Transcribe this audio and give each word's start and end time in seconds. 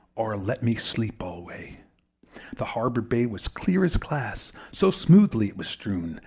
Or 0.15 0.35
let 0.35 0.63
me 0.63 0.77
sleep 0.77 1.21
alway. 1.21 1.81
The 2.57 2.65
harbour 2.65 3.01
bay 3.01 3.27
was 3.27 3.47
clear 3.47 3.85
as 3.85 3.97
glass, 3.97 4.51
So 4.71 4.89
smoothly 4.89 5.47
it 5.49 5.57
was 5.57 5.67
strewn! 5.67 6.19